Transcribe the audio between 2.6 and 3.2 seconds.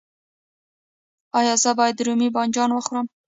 وخورم؟